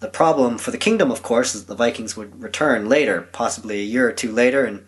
The 0.00 0.08
problem 0.08 0.56
for 0.56 0.70
the 0.70 0.78
kingdom, 0.78 1.10
of 1.10 1.22
course, 1.22 1.54
is 1.54 1.66
that 1.66 1.72
the 1.72 1.84
Vikings 1.84 2.16
would 2.16 2.42
return 2.42 2.88
later, 2.88 3.28
possibly 3.32 3.80
a 3.80 3.84
year 3.84 4.08
or 4.08 4.12
two 4.12 4.32
later, 4.32 4.64
and 4.64 4.86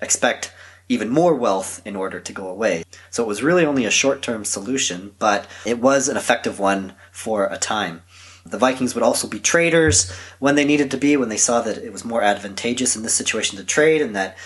expect 0.00 0.50
even 0.88 1.10
more 1.10 1.34
wealth 1.34 1.82
in 1.84 1.94
order 1.94 2.20
to 2.20 2.32
go 2.32 2.48
away. 2.48 2.84
So 3.10 3.22
it 3.22 3.28
was 3.28 3.42
really 3.42 3.66
only 3.66 3.84
a 3.84 3.90
short 3.90 4.22
term 4.22 4.46
solution, 4.46 5.14
but 5.18 5.46
it 5.66 5.78
was 5.78 6.08
an 6.08 6.16
effective 6.16 6.58
one 6.58 6.94
for 7.12 7.44
a 7.46 7.58
time. 7.58 8.02
The 8.50 8.58
Vikings 8.58 8.94
would 8.94 9.04
also 9.04 9.28
be 9.28 9.40
traders 9.40 10.10
when 10.38 10.54
they 10.54 10.64
needed 10.64 10.90
to 10.90 10.96
be, 10.96 11.16
when 11.16 11.28
they 11.28 11.36
saw 11.36 11.60
that 11.62 11.78
it 11.78 11.92
was 11.92 12.04
more 12.04 12.22
advantageous 12.22 12.96
in 12.96 13.02
this 13.02 13.14
situation 13.14 13.58
to 13.58 13.64
trade 13.64 14.02
and 14.02 14.14
that 14.16 14.36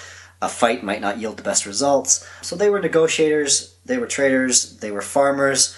a 0.40 0.48
fight 0.48 0.82
might 0.82 1.00
not 1.00 1.18
yield 1.18 1.36
the 1.36 1.42
best 1.42 1.66
results. 1.66 2.26
So 2.42 2.56
they 2.56 2.68
were 2.68 2.80
negotiators, 2.80 3.76
they 3.84 3.98
were 3.98 4.06
traders, 4.06 4.78
they 4.78 4.90
were 4.90 5.02
farmers. 5.02 5.76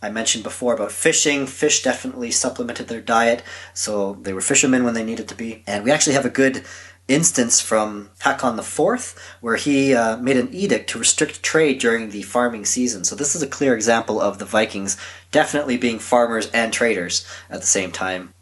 I 0.00 0.10
mentioned 0.10 0.42
before 0.42 0.74
about 0.74 0.90
fishing. 0.90 1.46
Fish 1.46 1.82
definitely 1.82 2.32
supplemented 2.32 2.88
their 2.88 3.00
diet, 3.00 3.44
so 3.72 4.14
they 4.22 4.32
were 4.32 4.40
fishermen 4.40 4.82
when 4.82 4.94
they 4.94 5.04
needed 5.04 5.28
to 5.28 5.36
be. 5.36 5.62
And 5.66 5.84
we 5.84 5.92
actually 5.92 6.14
have 6.14 6.24
a 6.24 6.30
good 6.30 6.64
instance 7.08 7.60
from 7.60 8.10
Hakon 8.20 8.58
IV, 8.58 9.14
where 9.40 9.56
he 9.56 9.94
uh, 9.94 10.16
made 10.18 10.36
an 10.36 10.52
edict 10.52 10.90
to 10.90 10.98
restrict 10.98 11.42
trade 11.42 11.78
during 11.78 12.10
the 12.10 12.22
farming 12.22 12.64
season. 12.64 13.04
So 13.04 13.14
this 13.14 13.34
is 13.34 13.42
a 13.42 13.46
clear 13.46 13.74
example 13.74 14.20
of 14.20 14.38
the 14.38 14.44
Vikings 14.44 14.96
definitely 15.30 15.76
being 15.76 15.98
farmers 15.98 16.50
and 16.50 16.72
traders 16.72 17.26
at 17.50 17.60
the 17.60 17.66
same 17.66 17.90
time. 17.90 18.34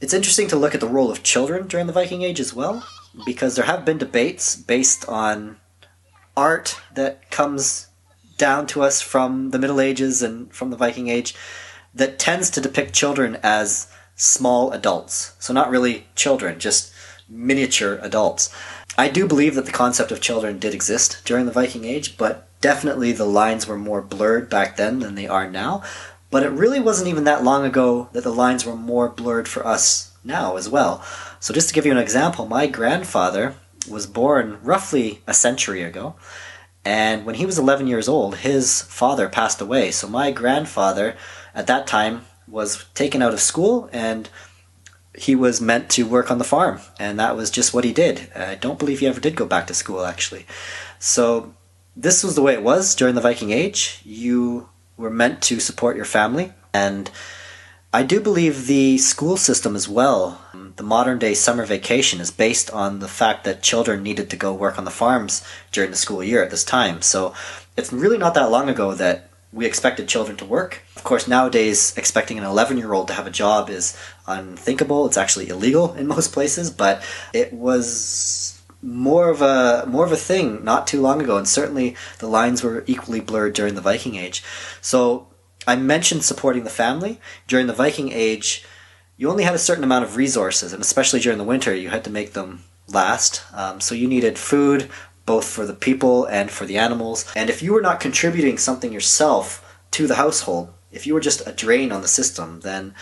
It's 0.00 0.14
interesting 0.14 0.48
to 0.48 0.56
look 0.56 0.74
at 0.74 0.80
the 0.80 0.88
role 0.88 1.10
of 1.10 1.22
children 1.22 1.66
during 1.66 1.86
the 1.86 1.92
Viking 1.92 2.22
Age 2.22 2.40
as 2.40 2.52
well, 2.52 2.86
because 3.24 3.56
there 3.56 3.64
have 3.64 3.84
been 3.84 3.98
debates 3.98 4.56
based 4.56 5.08
on 5.08 5.56
art 6.36 6.80
that 6.94 7.30
comes 7.30 7.88
down 8.36 8.66
to 8.66 8.82
us 8.82 9.00
from 9.00 9.50
the 9.50 9.58
Middle 9.58 9.80
Ages 9.80 10.22
and 10.22 10.52
from 10.52 10.70
the 10.70 10.76
Viking 10.76 11.08
Age 11.08 11.34
that 11.94 12.18
tends 12.18 12.50
to 12.50 12.60
depict 12.60 12.92
children 12.92 13.38
as 13.42 13.88
small 14.16 14.72
adults. 14.72 15.34
So, 15.38 15.52
not 15.52 15.70
really 15.70 16.06
children, 16.16 16.58
just 16.58 16.92
miniature 17.28 17.98
adults. 18.02 18.54
I 18.96 19.08
do 19.08 19.26
believe 19.26 19.54
that 19.56 19.66
the 19.66 19.72
concept 19.72 20.12
of 20.12 20.20
children 20.20 20.58
did 20.58 20.74
exist 20.74 21.22
during 21.24 21.46
the 21.46 21.52
Viking 21.52 21.84
Age, 21.84 22.16
but 22.16 22.48
definitely 22.60 23.12
the 23.12 23.24
lines 23.24 23.66
were 23.66 23.76
more 23.76 24.00
blurred 24.00 24.48
back 24.48 24.76
then 24.76 25.00
than 25.00 25.14
they 25.14 25.26
are 25.26 25.50
now. 25.50 25.82
But 26.30 26.42
it 26.42 26.50
really 26.50 26.80
wasn't 26.80 27.08
even 27.08 27.24
that 27.24 27.44
long 27.44 27.64
ago 27.64 28.08
that 28.12 28.24
the 28.24 28.32
lines 28.32 28.64
were 28.64 28.76
more 28.76 29.08
blurred 29.08 29.48
for 29.48 29.66
us 29.66 30.12
now 30.24 30.56
as 30.56 30.68
well. 30.68 31.04
So, 31.40 31.52
just 31.52 31.68
to 31.68 31.74
give 31.74 31.86
you 31.86 31.92
an 31.92 31.98
example, 31.98 32.46
my 32.46 32.66
grandfather 32.66 33.54
was 33.88 34.06
born 34.06 34.58
roughly 34.62 35.20
a 35.26 35.34
century 35.34 35.82
ago, 35.82 36.14
and 36.84 37.24
when 37.24 37.36
he 37.36 37.46
was 37.46 37.58
11 37.58 37.86
years 37.86 38.08
old, 38.08 38.38
his 38.38 38.82
father 38.82 39.28
passed 39.28 39.60
away. 39.60 39.90
So, 39.90 40.08
my 40.08 40.30
grandfather 40.30 41.16
at 41.54 41.66
that 41.66 41.86
time 41.86 42.26
was 42.48 42.84
taken 42.94 43.22
out 43.22 43.32
of 43.32 43.40
school 43.40 43.88
and 43.92 44.28
he 45.16 45.34
was 45.34 45.60
meant 45.60 45.90
to 45.90 46.06
work 46.06 46.30
on 46.30 46.38
the 46.38 46.44
farm, 46.44 46.80
and 46.98 47.18
that 47.18 47.36
was 47.36 47.50
just 47.50 47.72
what 47.72 47.84
he 47.84 47.92
did. 47.92 48.32
I 48.34 48.56
don't 48.56 48.78
believe 48.78 49.00
he 49.00 49.06
ever 49.06 49.20
did 49.20 49.36
go 49.36 49.46
back 49.46 49.66
to 49.68 49.74
school, 49.74 50.04
actually. 50.04 50.46
So, 50.98 51.54
this 51.96 52.24
was 52.24 52.34
the 52.34 52.42
way 52.42 52.54
it 52.54 52.62
was 52.62 52.94
during 52.96 53.14
the 53.14 53.20
Viking 53.20 53.52
Age. 53.52 54.00
You 54.04 54.68
were 54.96 55.10
meant 55.10 55.42
to 55.42 55.60
support 55.60 55.96
your 55.96 56.04
family, 56.04 56.52
and 56.72 57.10
I 57.92 58.02
do 58.02 58.20
believe 58.20 58.66
the 58.66 58.98
school 58.98 59.36
system 59.36 59.76
as 59.76 59.88
well, 59.88 60.40
the 60.76 60.82
modern 60.82 61.20
day 61.20 61.34
summer 61.34 61.64
vacation, 61.64 62.20
is 62.20 62.32
based 62.32 62.68
on 62.72 62.98
the 62.98 63.06
fact 63.06 63.44
that 63.44 63.62
children 63.62 64.02
needed 64.02 64.30
to 64.30 64.36
go 64.36 64.52
work 64.52 64.78
on 64.78 64.84
the 64.84 64.90
farms 64.90 65.46
during 65.70 65.92
the 65.92 65.96
school 65.96 66.24
year 66.24 66.42
at 66.42 66.50
this 66.50 66.64
time. 66.64 67.02
So, 67.02 67.34
it's 67.76 67.92
really 67.92 68.18
not 68.18 68.34
that 68.34 68.50
long 68.50 68.68
ago 68.68 68.94
that 68.94 69.30
we 69.54 69.66
expected 69.66 70.08
children 70.08 70.36
to 70.38 70.44
work. 70.44 70.82
Of 70.96 71.04
course, 71.04 71.28
nowadays, 71.28 71.94
expecting 71.96 72.38
an 72.38 72.44
11 72.44 72.76
year 72.76 72.92
old 72.92 73.06
to 73.08 73.14
have 73.14 73.26
a 73.26 73.30
job 73.30 73.70
is 73.70 73.96
unthinkable. 74.26 75.06
It's 75.06 75.16
actually 75.16 75.48
illegal 75.48 75.94
in 75.94 76.06
most 76.16 76.32
places, 76.32 76.70
but 76.70 77.02
it 77.32 77.52
was 77.52 78.60
more 78.82 79.30
of 79.30 79.40
a 79.40 79.86
more 79.86 80.04
of 80.04 80.12
a 80.12 80.16
thing 80.16 80.62
not 80.62 80.86
too 80.86 81.00
long 81.00 81.22
ago 81.22 81.38
and 81.38 81.48
certainly 81.48 81.96
the 82.18 82.26
lines 82.26 82.62
were 82.62 82.84
equally 82.86 83.18
blurred 83.18 83.54
during 83.54 83.74
the 83.74 83.80
Viking 83.80 84.16
age. 84.16 84.42
So 84.82 85.28
I 85.66 85.76
mentioned 85.76 86.24
supporting 86.24 86.64
the 86.64 86.70
family 86.70 87.18
during 87.46 87.66
the 87.66 87.72
Viking 87.72 88.12
age. 88.12 88.64
You 89.16 89.30
only 89.30 89.44
had 89.44 89.54
a 89.54 89.58
certain 89.58 89.84
amount 89.84 90.04
of 90.04 90.16
resources, 90.16 90.72
and 90.72 90.82
especially 90.82 91.20
during 91.20 91.38
the 91.38 91.44
winter, 91.44 91.72
you 91.74 91.88
had 91.88 92.04
to 92.04 92.10
make 92.10 92.32
them 92.32 92.64
last. 92.88 93.42
Um, 93.54 93.80
so 93.80 93.94
you 93.94 94.08
needed 94.08 94.38
food, 94.38 94.90
both 95.26 95.46
for 95.46 95.66
the 95.66 95.74
people 95.74 96.24
and 96.26 96.50
for 96.50 96.66
the 96.66 96.78
animals. 96.78 97.30
And 97.34 97.48
if 97.48 97.62
you 97.62 97.72
were 97.72 97.80
not 97.80 98.00
contributing 98.00 98.58
something 98.58 98.92
yourself 98.92 99.78
to 99.92 100.06
the 100.06 100.16
household, 100.16 100.72
if 100.92 101.06
you 101.06 101.14
were 101.14 101.20
just 101.20 101.46
a 101.46 101.52
drain 101.52 101.92
on 101.92 102.02
the 102.02 102.08
system, 102.08 102.60
then 102.60 102.94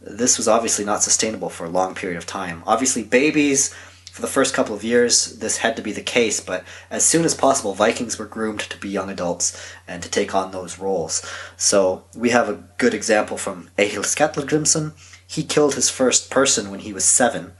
this 0.00 0.36
was 0.36 0.48
obviously 0.48 0.84
not 0.84 1.02
sustainable 1.02 1.50
for 1.50 1.64
a 1.64 1.70
long 1.70 1.94
period 1.94 2.18
of 2.18 2.26
time. 2.26 2.62
Obviously, 2.66 3.02
babies, 3.02 3.74
for 4.16 4.22
the 4.22 4.28
first 4.28 4.54
couple 4.54 4.74
of 4.74 4.82
years, 4.82 5.38
this 5.40 5.58
had 5.58 5.76
to 5.76 5.82
be 5.82 5.92
the 5.92 6.00
case, 6.00 6.40
but 6.40 6.64
as 6.90 7.04
soon 7.04 7.26
as 7.26 7.34
possible, 7.34 7.74
Vikings 7.74 8.18
were 8.18 8.24
groomed 8.24 8.60
to 8.60 8.78
be 8.78 8.88
young 8.88 9.10
adults 9.10 9.74
and 9.86 10.02
to 10.02 10.08
take 10.08 10.34
on 10.34 10.52
those 10.52 10.78
roles. 10.78 11.22
So 11.58 12.04
we 12.16 12.30
have 12.30 12.48
a 12.48 12.64
good 12.78 12.94
example 12.94 13.36
from 13.36 13.68
Egil 13.78 14.04
Skallagrimsson. 14.04 14.92
He 15.26 15.42
killed 15.42 15.74
his 15.74 15.90
first 15.90 16.30
person 16.30 16.70
when 16.70 16.80
he 16.80 16.94
was 16.94 17.04
seven 17.04 17.52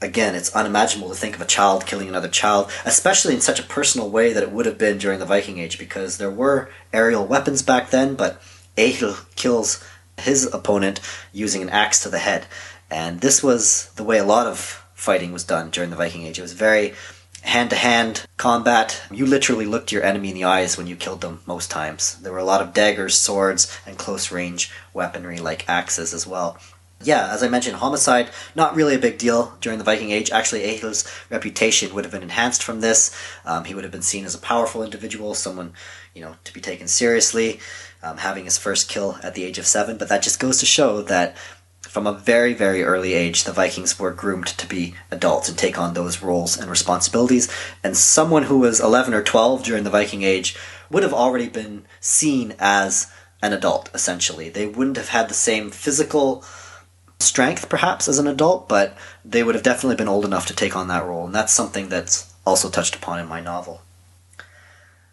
again, 0.00 0.34
it's 0.34 0.54
unimaginable 0.54 1.10
to 1.10 1.14
think 1.14 1.34
of 1.34 1.40
a 1.40 1.46
child 1.46 1.86
killing 1.86 2.08
another 2.08 2.28
child, 2.28 2.70
especially 2.84 3.34
in 3.34 3.40
such 3.40 3.60
a 3.60 3.64
personal 3.64 4.08
way 4.10 4.32
that 4.32 4.42
it 4.42 4.52
would 4.52 4.66
have 4.66 4.78
been 4.78 4.98
during 4.98 5.18
the 5.18 5.26
Viking 5.26 5.58
Age, 5.58 5.78
because 5.78 6.18
there 6.18 6.30
were 6.30 6.70
aerial 6.92 7.26
weapons 7.26 7.62
back 7.62 7.90
then, 7.90 8.14
but 8.14 8.40
Egil 8.76 9.16
kills 9.36 9.84
his 10.18 10.52
opponent 10.52 11.00
using 11.32 11.62
an 11.62 11.70
axe 11.70 12.02
to 12.02 12.08
the 12.08 12.18
head. 12.18 12.46
And 12.90 13.20
this 13.20 13.42
was 13.42 13.90
the 13.96 14.04
way 14.04 14.18
a 14.18 14.24
lot 14.24 14.46
of 14.46 14.58
fighting 14.94 15.32
was 15.32 15.44
done 15.44 15.70
during 15.70 15.90
the 15.90 15.96
Viking 15.96 16.24
Age. 16.24 16.38
It 16.38 16.42
was 16.42 16.54
very 16.54 16.94
hand 17.42 17.70
to 17.70 17.76
hand 17.76 18.26
combat. 18.36 19.00
You 19.12 19.26
literally 19.26 19.66
looked 19.66 19.92
your 19.92 20.02
enemy 20.02 20.30
in 20.30 20.34
the 20.34 20.44
eyes 20.44 20.76
when 20.76 20.86
you 20.86 20.96
killed 20.96 21.20
them 21.20 21.40
most 21.46 21.70
times. 21.70 22.16
There 22.20 22.32
were 22.32 22.38
a 22.38 22.44
lot 22.44 22.62
of 22.62 22.74
daggers, 22.74 23.16
swords, 23.16 23.78
and 23.86 23.96
close 23.96 24.32
range 24.32 24.72
weaponry 24.92 25.38
like 25.38 25.68
axes 25.68 26.12
as 26.12 26.26
well. 26.26 26.58
Yeah, 27.02 27.32
as 27.32 27.44
I 27.44 27.48
mentioned, 27.48 27.76
homicide, 27.76 28.30
not 28.56 28.74
really 28.74 28.96
a 28.96 28.98
big 28.98 29.18
deal 29.18 29.56
during 29.60 29.78
the 29.78 29.84
Viking 29.84 30.10
Age. 30.10 30.32
Actually, 30.32 30.64
Egil's 30.64 31.08
reputation 31.30 31.94
would 31.94 32.04
have 32.04 32.12
been 32.12 32.24
enhanced 32.24 32.60
from 32.62 32.80
this. 32.80 33.16
Um, 33.44 33.64
he 33.64 33.74
would 33.74 33.84
have 33.84 33.92
been 33.92 34.02
seen 34.02 34.24
as 34.24 34.34
a 34.34 34.38
powerful 34.38 34.82
individual, 34.82 35.34
someone, 35.34 35.74
you 36.12 36.22
know, 36.22 36.34
to 36.42 36.52
be 36.52 36.60
taken 36.60 36.88
seriously, 36.88 37.60
um, 38.02 38.16
having 38.16 38.46
his 38.46 38.58
first 38.58 38.88
kill 38.88 39.16
at 39.22 39.36
the 39.36 39.44
age 39.44 39.58
of 39.58 39.66
seven. 39.66 39.96
But 39.96 40.08
that 40.08 40.22
just 40.22 40.40
goes 40.40 40.58
to 40.58 40.66
show 40.66 41.00
that 41.02 41.36
from 41.82 42.08
a 42.08 42.12
very, 42.12 42.52
very 42.52 42.82
early 42.82 43.14
age, 43.14 43.44
the 43.44 43.52
Vikings 43.52 43.96
were 43.96 44.10
groomed 44.10 44.48
to 44.48 44.66
be 44.66 44.94
adults 45.12 45.48
and 45.48 45.56
take 45.56 45.78
on 45.78 45.94
those 45.94 46.20
roles 46.20 46.58
and 46.58 46.68
responsibilities. 46.68 47.48
And 47.84 47.96
someone 47.96 48.42
who 48.42 48.58
was 48.58 48.80
11 48.80 49.14
or 49.14 49.22
12 49.22 49.62
during 49.62 49.84
the 49.84 49.90
Viking 49.90 50.24
Age 50.24 50.56
would 50.90 51.04
have 51.04 51.14
already 51.14 51.48
been 51.48 51.84
seen 52.00 52.56
as 52.58 53.06
an 53.40 53.52
adult, 53.52 53.88
essentially. 53.94 54.48
They 54.48 54.66
wouldn't 54.66 54.96
have 54.96 55.10
had 55.10 55.28
the 55.28 55.34
same 55.34 55.70
physical 55.70 56.44
strength, 57.20 57.68
perhaps, 57.68 58.08
as 58.08 58.18
an 58.18 58.26
adult, 58.26 58.68
but 58.68 58.96
they 59.24 59.42
would 59.42 59.54
have 59.54 59.64
definitely 59.64 59.96
been 59.96 60.08
old 60.08 60.24
enough 60.24 60.46
to 60.46 60.54
take 60.54 60.76
on 60.76 60.88
that 60.88 61.04
role, 61.04 61.26
and 61.26 61.34
that's 61.34 61.52
something 61.52 61.88
that's 61.88 62.32
also 62.46 62.68
touched 62.68 62.96
upon 62.96 63.18
in 63.18 63.26
my 63.26 63.40
novel. 63.40 63.82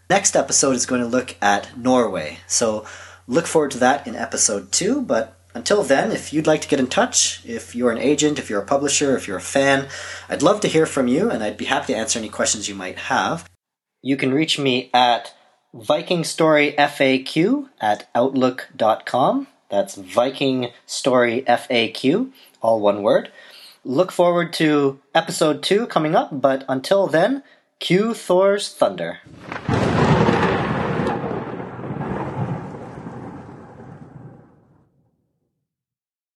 Next 0.10 0.36
episode 0.36 0.76
is 0.76 0.86
going 0.86 1.02
to 1.02 1.08
look 1.08 1.36
at 1.42 1.78
Norway, 1.78 2.40
so 2.48 2.86
look 3.28 3.48
forward 3.48 3.72
to 3.72 3.80
that 3.80 4.06
in 4.06 4.16
episode 4.16 4.72
2, 4.72 5.02
but 5.02 5.36
until 5.56 5.84
then, 5.84 6.12
if 6.12 6.32
you'd 6.34 6.48
like 6.48 6.62
to 6.62 6.68
get 6.68 6.80
in 6.80 6.88
touch, 6.88 7.42
if 7.46 7.74
you're 7.74 7.92
an 7.92 7.98
agent, 7.98 8.38
if 8.38 8.50
you're 8.50 8.62
a 8.62 8.66
publisher, 8.66 9.16
if 9.16 9.28
you're 9.28 9.38
a 9.38 9.42
fan, 9.42 9.88
I'd 10.30 10.44
love 10.44 10.60
to 10.62 10.68
hear 10.68 10.86
from 10.86 11.08
you, 11.08 11.32
and 11.32 11.42
I'd 11.44 11.58
be 11.58 11.66
happy 11.66 11.94
to 11.94 12.00
answer 12.00 12.20
any 12.20 12.30
questions 12.30 12.70
you 12.70 12.76
might 12.76 13.00
have. 13.00 13.50
You 14.02 14.18
can 14.18 14.34
reach 14.34 14.60
me 14.60 14.92
at 14.94 15.34
vikingstoryfaq 15.74 17.70
at 17.82 18.10
outlook.com. 18.14 19.48
That's 19.69 19.95
Viking 19.95 20.72
Story 20.86 21.43
FAQ, 21.48 22.31
all 22.62 22.79
one 22.79 23.03
word. 23.03 23.31
Look 23.84 24.12
forward 24.12 24.53
to 24.53 25.00
episode 25.13 25.62
two 25.62 25.88
coming 25.88 26.15
up, 26.15 26.29
but 26.41 26.65
until 26.67 27.07
then, 27.07 27.43
cue 27.79 28.13
Thor's 28.13 28.74
thunder. 28.74 29.19